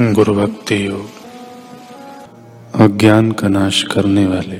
गुरु 0.00 0.34
भक्ति 0.34 0.86
योग 0.86 1.06
अज्ञान 2.74 3.32
का 3.32 3.48
नाश 3.48 3.82
करने 3.82 4.26
वाले 4.26 4.56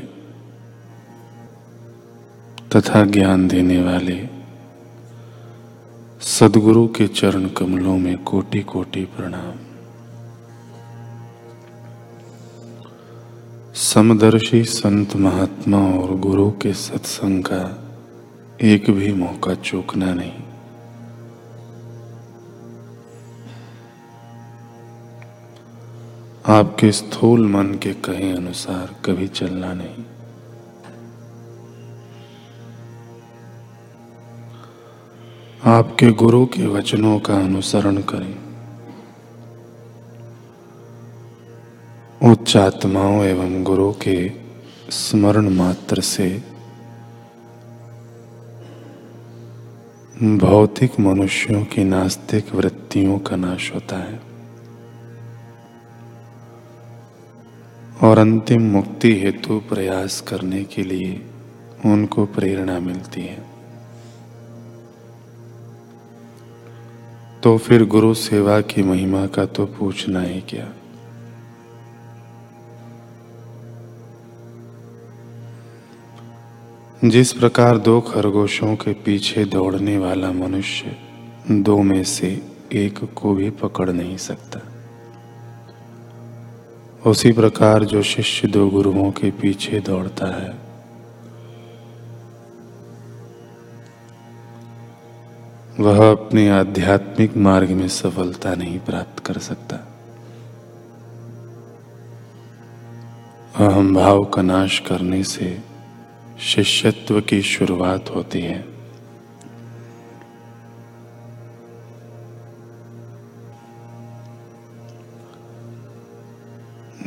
तथा 2.75 3.05
ज्ञान 3.05 3.49
देने 3.49 3.83
वाले 3.83 4.29
सदगुरु 6.21 6.89
के 6.89 7.09
चरण 7.09 7.49
कमलों 7.49 7.99
में 7.99 8.19
कोटि 8.19 8.63
कोटि 8.63 9.05
प्रणाम। 9.05 9.53
समदर्शी 13.75 14.65
संत 14.65 15.17
महात्मा 15.17 15.79
और 15.79 16.17
गुरु 16.17 16.51
के 16.51 16.73
सत्संग 16.73 17.43
का 17.43 17.89
एक 18.63 18.91
भी 18.91 19.13
मौका 19.13 19.55
चूकना 19.55 20.15
नहीं। 20.15 20.48
आपके 26.49 26.93
स्थूल 26.93 27.47
मन 27.47 27.67
के 27.67 27.93
कहे 27.95 28.33
अनुसार 28.33 28.95
कभी 29.05 29.29
चलना 29.29 29.73
नहीं। 29.73 30.05
आपके 35.65 36.11
गुरु 36.13 36.47
के 36.47 36.67
वचनों 36.67 37.19
का 37.19 37.35
अनुसरण 37.35 37.97
करें। 37.97 38.37
उच्च 42.33 42.57
आत्माओं 42.57 43.25
एवं 43.25 43.65
गुरु 43.65 43.93
के 43.93 44.33
स्मरण 44.91 45.49
मात्र 45.49 46.01
से 46.01 46.43
भौतिक 50.23 51.01
मनुष्यों 51.01 51.65
की 51.65 51.85
नास्तिक 51.85 52.55
वृत्तियों 52.55 53.19
का 53.19 53.37
नाश 53.37 53.75
होता 53.75 53.97
है। 53.97 54.28
और 58.03 58.19
अंतिम 58.19 58.63
मुक्ति 58.63 59.21
हेतु 59.21 59.59
प्रयास 59.59 60.21
करने 60.21 60.65
के 60.65 60.83
लिए 60.83 61.27
उनको 61.87 62.27
प्रेरणा 62.27 62.81
मिलती 62.81 63.21
है। 63.21 63.47
तो 67.43 67.59
फिर 67.59 67.85
गुरु 67.85 68.15
सेवा 68.15 68.61
की 68.61 68.83
महिमा 68.83 69.27
का 69.27 69.47
तो 69.47 69.67
पूछना 69.67 70.21
ही 70.21 70.41
क्या? 70.41 70.69
जिस 77.05 77.33
प्रकार 77.33 77.79
दो 77.79 78.01
खरगोशों 78.01 78.77
के 78.77 78.93
पीछे 78.93 79.45
दौड़ने 79.45 79.99
वाला 79.99 80.33
मनुष्य 80.33 80.97
दो 81.51 81.83
में 81.83 82.05
से 82.05 82.43
एक 82.73 83.15
को 83.15 83.35
भी 83.35 83.51
पकड़ 83.51 83.91
नहीं 83.91 84.17
सकता। 84.17 84.68
उसी 87.07 87.33
प्रकार 87.33 87.85
जो 87.85 88.03
शिष्य 88.03 88.49
दो 88.49 88.69
गुरुओं 88.69 89.11
के 89.11 89.31
पीछे 89.31 89.81
दौड़ता 89.81 90.27
है। 90.27 90.55
वह 95.81 96.11
अपने 96.11 96.51
आध्यात्मिक 96.51 97.37
मार्ग 97.37 97.71
में 97.71 97.89
सफलता 97.89 98.55
नहीं 98.55 98.79
प्राप्त 98.79 99.27
कर 99.27 99.39
सकता। 99.39 99.77
अहम 103.67 103.95
भाव 103.95 104.25
का 104.25 104.43
नाश 104.43 104.79
करने 104.79 105.25
से 105.25 105.61
शिष्यत्व 106.41 107.21
की 107.21 107.43
शुरुआत 107.43 108.11
होती 108.11 108.41
है। 108.41 108.78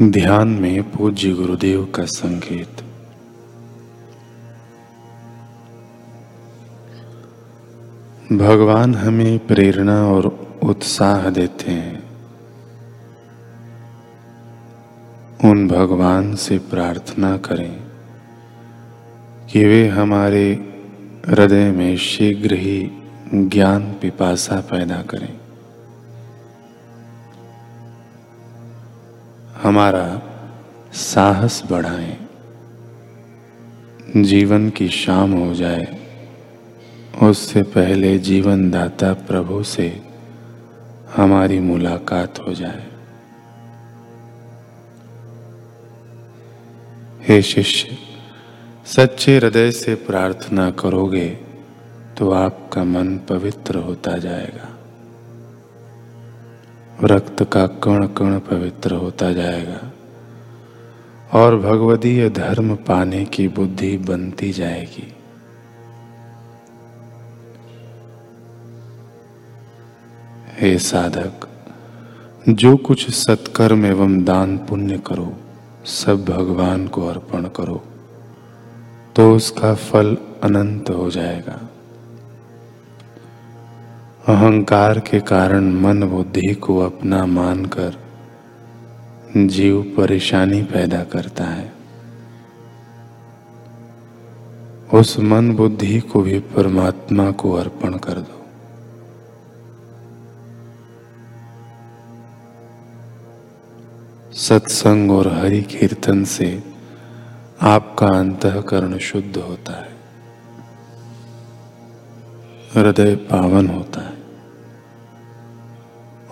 ध्यान 0.03 0.47
में 0.47 0.91
पूज्य 0.91 1.31
गुरुदेव 1.31 1.85
का 1.85 2.05
संकेत। 2.05 2.69
भगवान 8.33 8.95
हमें 8.95 9.47
प्रेरणा 9.47 10.07
और 10.07 10.57
उत्साह 10.63 11.29
देते 11.29 11.71
हैं। 11.71 12.03
उन 15.45 15.67
भगवान 15.67 16.35
से 16.35 16.57
प्रार्थना 16.57 17.37
करें 17.37 17.83
कि 19.51 19.65
वे 19.65 19.87
हमारे 19.87 20.53
हृदय 21.27 21.71
में 21.71 21.97
शीघ्र 21.97 22.53
ही 22.53 22.91
ज्ञान 23.33 23.81
पिपासा 23.81 24.55
पैदा 24.55 25.01
करें। 25.01 25.37
हमारा 29.63 30.21
साहस 30.93 31.63
बढ़ाएँ। 31.69 32.17
जीवन 34.17 34.69
की 34.69 34.87
शाम 34.89 35.31
हो 35.31 35.53
जाए। 35.53 35.97
उससे 37.23 37.63
पहले 37.63 38.17
जीवन 38.19 38.69
दाता 38.71 39.13
प्रभु 39.13 39.63
से 39.63 40.01
हमारी 41.15 41.59
मुलाकात 41.59 42.39
हो 42.39 42.53
जाए। 42.53 42.87
हे 47.27 47.41
शिष्य, 47.41 47.97
सच्चे 48.85 49.37
हृदय 49.37 49.71
से 49.71 49.95
प्रार्थना 49.95 50.71
करोगे 50.71 51.29
तो 52.17 52.31
आपका 52.31 52.83
मन 52.83 53.17
पवित्र 53.17 53.77
होता 53.77 54.17
जाएगा। 54.17 54.70
रक्त 57.03 57.43
का 57.43 57.65
कण 57.83 58.05
कण 58.07 58.37
पवित्र 58.39 58.95
होता 58.95 59.31
जाएगा 59.33 59.79
और 61.39 61.55
भगवदीय 61.57 62.29
धर्म 62.29 62.75
पाने 62.87 63.23
की 63.25 63.47
बुद्धि 63.47 63.97
बनती 63.97 64.51
जाएगी। 64.51 65.07
हे 70.59 70.77
साधक, 70.79 71.47
जो 72.49 72.75
कुछ 72.77 73.09
सत्कर्म 73.15 73.85
एवं 73.85 74.23
दान 74.23 74.57
पुण्य 74.57 74.97
करो, 74.97 75.31
सब 75.85 76.25
भगवान 76.25 76.87
को 76.87 77.07
अर्पण 77.07 77.47
करो 77.55 77.83
तो 79.15 79.33
उसका 79.35 79.73
फल 79.75 80.17
अनंत 80.43 80.89
हो 80.89 81.09
जाएगा। 81.11 81.59
अहंकार 84.27 84.99
के 84.99 85.19
कारण 85.19 85.71
मन 85.71 86.03
बुद्धि 86.03 86.53
को 86.53 86.79
अपना 86.79 87.25
मानकर 87.25 87.95
जीव 89.37 89.93
परेशानी 89.97 90.63
पैदा 90.63 91.03
करता 91.03 91.43
है। 91.43 91.73
उस 94.93 95.19
मन 95.19 95.55
बुद्धि 95.55 95.99
को 95.99 96.21
भी 96.21 96.39
परमात्मा 96.39 97.31
को 97.31 97.51
अर्पण 97.51 97.93
कर 97.93 98.13
दो। 98.13 98.45
सत्संग 104.33 105.11
और 105.11 105.27
हरि 105.27 105.61
कीर्तन 105.61 106.23
से 106.23 106.63
आपका 107.61 108.07
अंतकरण 108.07 108.97
शुद्ध 108.97 109.37
होता 109.37 109.73
है। 109.73 109.90
हृदय 112.75 113.15
पावन 113.15 113.67
होता 113.67 114.01
है। 114.01 114.13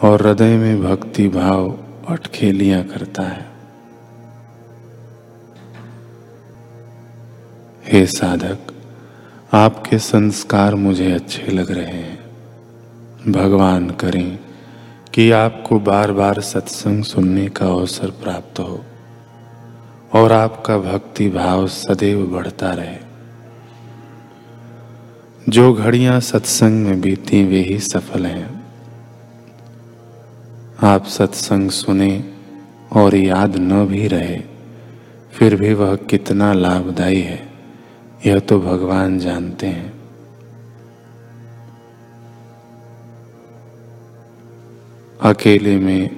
और 0.04 0.28
हृदय 0.28 0.58
में 0.58 0.84
भक्ति 0.84 1.28
भाव 1.28 1.80
अटखेलियाँ 2.10 2.84
करता 2.84 3.24
है। 3.24 3.46
हे 7.86 8.06
साधक, 8.06 8.58
आपके 9.54 10.00
संस्कार 10.00 10.76
मुझे 10.76 11.12
अच्छे 11.12 11.52
लग 11.52 11.72
रहे 11.72 11.86
हैं। 11.86 12.20
भगवान 13.32 13.90
करें 13.90 14.40
कि 15.14 15.32
आपको 15.32 15.80
बार 15.80 16.12
बार 16.12 16.42
सत्संग 16.42 17.04
सुनने 17.04 17.50
का 17.50 17.66
अवसर 17.66 18.10
प्राप्त 18.10 18.60
हो 18.60 18.86
और 20.14 20.32
आपका 20.32 20.78
भक्ति 20.78 21.30
भाव 21.30 21.68
सदैव 21.68 22.28
बढ़ता 22.28 22.74
रहे। 22.74 23.09
जो 25.50 25.74
घड़ियाँ 25.74 26.20
सत्संग 26.20 26.86
में 26.86 27.02
बीती, 27.02 27.46
वे 27.46 27.60
ही 27.60 27.80
सफल 27.80 28.26
हैं। 28.26 28.66
आप 30.84 31.06
सत्संग 31.06 31.70
सुने 31.70 32.24
और 32.92 33.16
याद 33.16 33.58
न 33.58 33.86
भी 33.86 34.08
रहे, 34.08 34.42
फिर 35.34 35.56
भी 35.56 35.74
वह 35.74 35.96
कितना 35.96 36.54
लाभदायी 36.54 37.22
है, 37.22 37.50
यह 38.26 38.40
तो 38.40 38.60
भगवान 38.60 39.20
जानते 39.20 39.68
हैं। 39.68 39.94
अकेले 45.22 45.78
में 45.78 46.10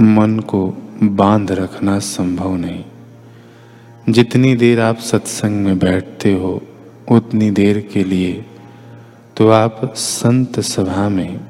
मन 0.00 0.38
को 0.38 0.76
बाँध 1.02 1.52
रखना 1.52 1.98
संभव 1.98 2.56
नहीं। 2.56 2.84
जितनी 4.08 4.56
देर 4.56 4.80
आप 4.80 4.98
सत्संग 4.98 5.64
में 5.64 5.78
बैठते 5.78 6.32
हो, 6.32 6.62
उतनी 7.10 7.50
देर 7.50 7.88
के 7.92 8.04
लिए 8.04 8.44
तो 9.36 9.48
आप 9.48 9.92
संत 9.94 10.60
सभा 10.60 11.08
में 11.08 11.40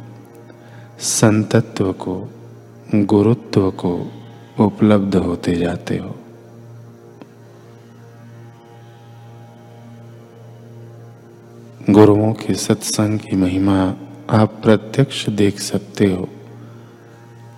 संतत्व 0.98 1.92
को, 1.92 2.28
गुरुत्व 2.94 3.70
को 3.70 4.12
उपलब्ध 4.60 5.16
होते 5.16 5.56
जाते 5.56 5.96
हो। 5.96 6.16
गुरुओं 11.90 12.32
के 12.32 12.54
सत्संग 12.54 13.18
की 13.18 13.36
महिमा 13.36 13.94
आप 14.30 14.60
प्रत्यक्ष 14.62 15.28
देख 15.28 15.60
सकते 15.60 16.06
हो 16.06 16.28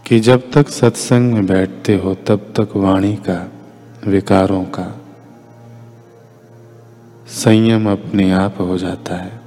कि 0.06 0.20
जब 0.20 0.52
तक 0.52 0.68
सत्संग 0.68 1.32
में 1.32 1.46
बैठते 1.46 1.96
हो, 1.96 2.14
तब 2.14 2.52
तक 2.56 2.76
वाणी 2.76 3.16
का, 3.16 3.52
विकारों 4.06 4.64
का 4.64 5.00
संयम 7.28 7.92
अपने 7.92 8.32
आप 8.32 8.60
हो 8.60 8.78
जाता 8.78 9.16
है। 9.16 9.43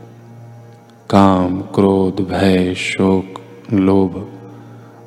काम, 1.10 1.60
क्रोध, 1.76 2.20
भय, 2.22 2.74
शोक, 2.76 3.40
लोभ 3.74 4.16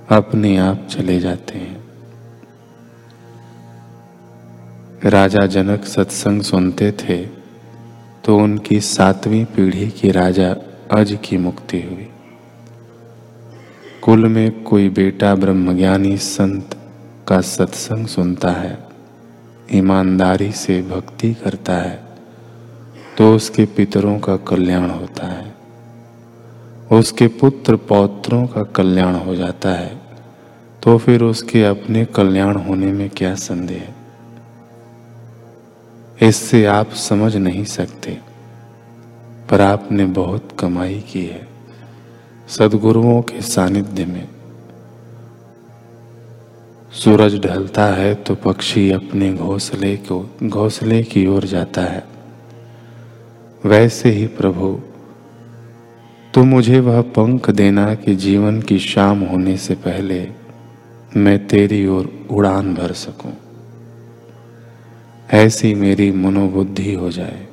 अपने 0.09 0.57
आप 0.57 0.87
चले 0.91 1.19
जाते 1.21 1.59
हैं। 1.59 1.77
राजा 5.05 5.45
जनक 5.47 5.85
सत्संग 5.85 6.43
सुनते 6.43 6.91
थे 6.93 7.19
तो 8.25 8.37
उनकी 8.37 8.81
सातवीं 8.81 9.45
पीढ़ी 9.47 9.91
की 9.91 10.11
राजा 10.11 10.51
अज 10.91 11.19
की 11.25 11.39
मुक्ति 11.39 11.83
हुई। 11.83 12.09
कुल 14.03 14.29
में 14.29 14.63
कोई 14.65 14.89
बेटा 14.89 15.35
ब्रह्मज्ञानी 15.35 16.17
संत 16.17 16.77
का 17.29 17.41
सत्संग 17.41 18.07
सुनता 18.07 18.51
है, 18.53 18.79
ईमानदारी 19.75 20.53
से 20.55 20.83
भक्ति 20.83 21.35
करता 21.35 21.77
है 21.77 22.03
तो 23.19 23.35
उसके 23.37 23.65
पितरों 23.67 24.19
का 24.19 24.37
कल्याण 24.49 24.91
होता 24.91 25.27
है। 25.27 25.60
उसके 26.91 27.27
पुत्र 27.41 27.77
पौत्रों 27.89 28.47
का 28.47 28.63
कल्याण 28.63 29.15
हो 29.17 29.35
जाता 29.35 29.71
है 29.71 29.99
तो 30.83 30.97
फिर 30.99 31.23
उसके 31.23 31.63
अपने 31.65 32.05
कल्याण 32.05 32.57
होने 32.57 32.93
में 32.93 33.09
क्या 33.11 33.35
संदेह? 33.35 33.83
इससे 36.19 36.65
आप 36.67 36.91
समझ 36.91 37.37
नहीं 37.37 37.65
सकते, 37.65 38.19
पर 39.51 39.61
आपने 39.61 40.05
बहुत 40.05 40.49
कमाई 40.59 40.99
की 41.13 41.25
है 41.27 41.47
सदगुरुओं 42.49 43.21
के 43.23 43.41
सानिध्य 43.43 44.05
में। 44.05 44.29
सूरज 46.95 47.39
ढलता 47.41 47.87
है 47.87 48.15
तो 48.15 48.35
पक्षी 48.35 48.91
अपने 48.91 49.33
घोंसले 49.35 49.97
को, 49.97 50.21
घोंसले 50.43 51.03
की 51.03 51.27
ओर 51.27 51.45
जाता 51.47 51.83
है। 51.83 52.05
वैसे 53.65 54.11
ही 54.11 54.27
प्रभु 54.27 54.79
तो 56.35 56.43
मुझे 56.45 56.81
वह 56.81 57.01
पंख 57.01 57.51
देना 57.51 57.95
कि 57.95 58.15
जीवन 58.15 58.61
की 58.63 58.79
शाम 58.79 59.21
होने 59.21 59.57
से 59.57 59.75
पहले 59.75 60.29
मैं 61.17 61.47
तेरी 61.47 61.87
ओर 61.87 62.27
उड़ान 62.31 62.75
भर 62.75 62.93
सकूँ। 62.93 63.33
ऐसी 65.31 65.75
मेरी 65.75 66.11
मनोबुद्धि 66.13 66.95
हो 66.95 67.11
जाए। 67.11 67.47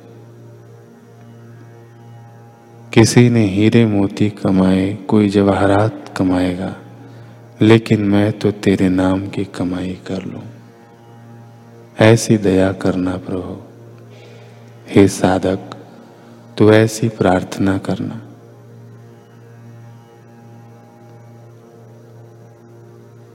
किसी 2.94 3.30
ने 3.30 3.44
हीरे 3.46 3.86
मोती 3.86 4.30
कमाए, 4.30 4.94
कोई 5.08 5.28
जवाहरात 5.28 6.14
कमाएगा, 6.16 6.74
लेकिन 7.62 8.00
मैं 8.02 8.32
तो 8.32 8.50
तेरे 8.50 8.88
नाम 8.88 9.26
की 9.28 9.44
कमाई 9.44 9.98
कर 10.06 10.24
लूँ। 10.24 10.42
ऐसी 12.00 12.38
दया 12.38 12.72
करना 12.72 13.16
प्रभु, 13.16 13.56
हे 14.88 15.08
साधक 15.08 15.76
तो 16.58 16.72
ऐसी 16.72 17.08
प्रार्थना 17.08 17.78
करना। 17.78 18.20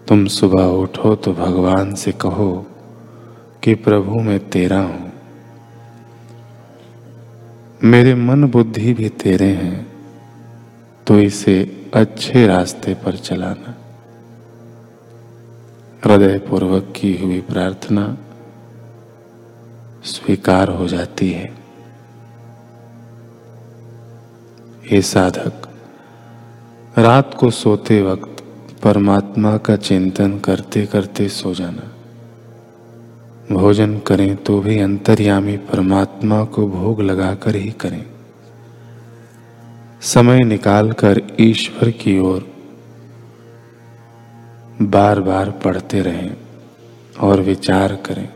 तुम 0.08 0.26
सुबह 0.28 0.64
उठो 0.64 1.16
तो 1.16 1.34
भगवान 1.34 1.94
से 1.96 2.12
कहो 2.12 2.66
कि 3.64 3.74
प्रभु 3.76 4.20
मैं 4.20 4.40
तेरा 4.50 4.80
हूँ। 4.80 5.12
मेरे 7.84 8.16
मन 8.16 8.44
बुद्धि 8.48 8.94
भी 8.94 9.10
तेरे 9.10 9.48
हैं 9.54 9.88
तो 11.08 11.20
इसे 11.20 11.56
अच्छे 11.94 12.46
रास्ते 12.48 12.94
पर 12.96 13.16
चलाना। 13.18 13.76
हृदय 16.04 16.38
पूर्वक 16.40 16.94
की 16.96 17.16
हुई 17.18 17.40
प्रार्थना 17.42 18.06
स्वीकार 20.04 20.70
हो 20.70 20.88
जाती 20.88 21.32
है। 21.32 21.52
हे 24.86 25.02
साधक, 25.02 25.68
रात 26.98 27.34
को 27.34 27.50
सोते 27.52 28.02
वक्त 28.02 28.44
परमात्मा 29.34 29.58
का 29.58 29.76
चिंतन 29.78 30.38
करते 30.40 30.86
करते 30.86 31.28
सो 31.28 31.54
जाना। 31.54 31.84
भोजन 33.52 33.98
करें 34.00 34.36
तो 34.38 34.60
भी 34.62 34.78
अंतर्यामी 34.80 35.56
परमात्मा 35.66 36.44
को 36.46 36.68
भोग 36.70 37.02
लगाकर 37.02 37.56
ही 37.56 37.72
करें। 37.82 38.06
समय 40.04 40.44
निकालकर 40.44 41.22
ईश्वर 41.42 41.90
की 41.94 42.18
ओर 42.22 42.46
बार 44.84 45.22
बार 45.22 45.52
पढ़ते 45.64 46.02
रहें 46.02 46.32
और 47.20 47.42
विचार 47.42 47.96
करें। 48.06 48.30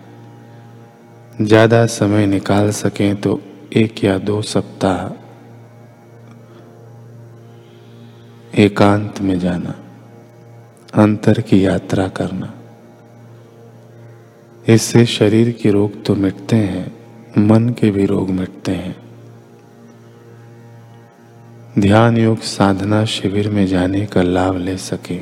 ज़्यादा 1.42 1.86
समय 1.94 2.26
निकाल 2.28 2.72
सकें 2.74 3.16
तो 3.16 3.40
एक 3.76 4.04
या 4.04 4.18
दो 4.20 4.42
सप्ताह 4.44 5.00
एकांत 8.62 9.22
में 9.22 9.38
जाना। 9.40 9.84
अंतर 10.94 11.42
की 11.42 11.66
यात्रा 11.66 12.08
करना। 12.08 12.54
इससे 14.68 15.06
शरीर 15.06 15.52
के 15.52 15.72
रोग 15.72 16.06
तो 16.06 16.16
मिटते 16.16 16.56
हैं, 16.56 16.96
मन 17.38 17.70
के 17.70 17.92
भी 17.92 18.06
रोग 18.06 18.30
मिटते 18.30 18.72
हैं। 18.72 18.96
ध्यान 21.80 22.18
योग 22.18 22.40
साधना 22.40 23.06
शिविर 23.06 23.50
में 23.50 23.68
जाने 23.68 24.06
का 24.06 24.22
लाभ 24.22 24.58
ले 24.58 24.78
सके 24.78 25.18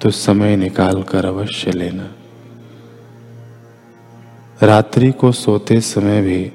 तो 0.00 0.10
समय 0.10 0.56
निकाल 0.56 1.02
कर 1.02 1.24
अवश्य 1.24 1.70
लेना। 1.70 2.10
रात्रि 4.62 5.12
को 5.12 5.32
सोते 5.32 5.80
समय 5.80 6.22
भी 6.22 6.52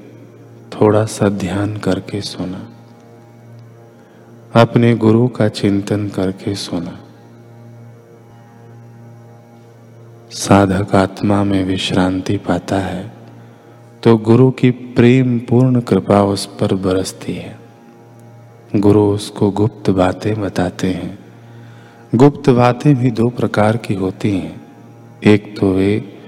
थोड़ा 0.74 1.06
सा 1.06 1.30
ध्यान 1.30 1.78
करके 1.78 2.22
सोना। 2.22 2.70
अपने 4.62 4.96
गुरु 4.96 5.28
का 5.28 5.48
चिंतन 5.48 6.08
करके 6.10 6.56
सोना। 6.56 7.00
साधक 10.36 10.96
आत्मा 10.96 11.44
में 11.44 11.64
विश्रांति 11.66 12.38
पाता 12.38 12.76
है 12.76 13.12
तो 14.04 14.18
गुरु 14.18 14.52
की 14.52 14.72
प्रेम 14.72 15.40
पूर्ण 15.40 15.82
कृपा 15.82 16.24
उस 16.24 16.46
पर 16.46 16.74
बरसती 16.76 17.34
है। 17.34 17.60
गुरु 18.76 19.02
उसको 19.02 19.52
गुप्त 19.52 19.90
बातें 19.90 20.42
बताते 20.42 20.88
हैं। 20.88 21.20
गुप्त 22.16 22.50
बातें 22.50 22.96
भी 22.96 23.12
दो 23.12 23.30
प्रकार 23.30 23.78
की 23.78 23.94
होती 23.94 24.32
हैं। 24.32 24.62
एक 25.24 25.60
तो 25.60 25.72
वे 25.74 26.20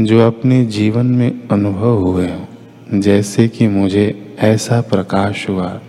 जो 0.00 0.26
अपने 0.26 0.64
जीवन 0.66 1.06
में 1.06 1.48
अनुभव 1.48 1.96
हुए 1.96 2.28
हों, 2.30 3.00
जैसे 3.00 3.48
कि 3.48 3.68
मुझे 3.68 4.36
ऐसा 4.40 4.80
प्रकाश 4.80 5.48
हुआ, 5.48 5.80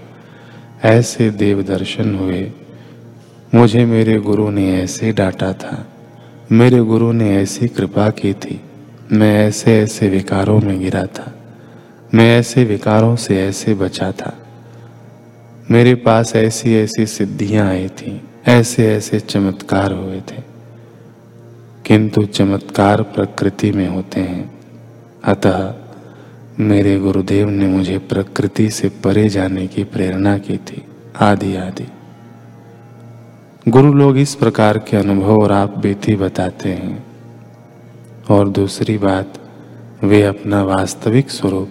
ऐसे 0.84 1.30
देव 1.30 1.62
दर्शन 1.64 2.16
हुए, 2.16 2.52
मुझे 3.56 3.86
मेरे 3.86 4.20
गुरु 4.20 4.50
ने 4.50 4.82
ऐसे 4.82 5.12
डांटा 5.12 5.54
था। 5.54 5.86
मेरे 6.52 6.80
गुरु 6.80 7.12
ने 7.12 7.38
ऐसी 7.38 7.68
कृपा 7.68 8.10
की 8.10 8.34
थी। 8.34 8.62
मैं 9.12 9.48
ऐसे 9.48 9.80
ऐसे 9.80 10.08
विकारों 10.08 10.60
में 10.60 10.80
गिरा 10.80 11.06
था। 11.06 11.34
मैं 12.14 12.40
ऐसे 12.40 12.64
विकारों 12.64 13.16
से 13.16 13.42
ऐसे 13.42 13.74
बचा 13.74 14.12
था। 14.12 14.38
मेरे 15.72 15.96
पास 15.96 16.36
ऐसी 16.36 16.76
ऐसी 16.76 17.06
सिद्धियाँ 17.06 17.70
आई 17.70 17.88
थी, 17.88 18.22
ऐसे 18.48 18.96
ऐसे 18.96 19.20
चमत्कार 19.20 19.92
हुए 19.92 20.20
थे। 20.20 20.42
किंतु 21.86 22.26
चमत्कार 22.26 23.02
प्रकृति 23.02 23.72
में 23.72 23.90
होते 23.90 24.22
हैं। 24.22 24.60
अतः 25.24 25.76
मेरे 26.60 27.00
गुरुदेव 27.00 27.50
ने 27.50 27.68
मुझे 27.68 27.98
प्रकृति 27.98 28.70
से 28.70 28.90
परे 28.90 29.30
जाने 29.30 29.68
की 29.68 29.84
प्रेरणा 29.84 30.38
की 30.38 30.58
थी। 30.58 30.86
आदि 31.20 31.56
आदि। 31.56 31.88
गुरु 33.68 33.94
लोग 33.94 34.18
इस 34.18 34.36
प्रकार 34.36 34.78
के 34.78 34.98
अनुभव 34.98 35.42
और 35.42 35.52
आप 35.52 35.78
बीती 35.78 36.16
बताते 36.16 36.70
हैं। 36.70 37.06
और 38.30 38.50
दूसरी 38.50 38.98
बात, 38.98 39.34
वे 40.04 40.24
अपना 40.24 40.64
वास्तविक 40.64 41.30
स्वरूप, 41.30 41.70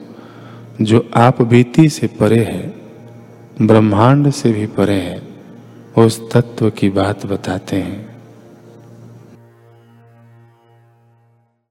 जो 0.83 1.11
आप 1.15 1.43
बीती 1.43 1.88
से 1.88 2.07
परे 2.07 2.45
है, 2.45 2.75
ब्रह्मांड 3.62 4.31
से 4.31 4.53
भी 4.53 4.67
परे 4.67 4.95
है, 4.95 5.23
उस 5.99 6.33
तत्व 6.33 6.71
की 6.71 6.88
बात 6.91 7.26
बताते 7.26 7.76
हैं। 7.76 8.16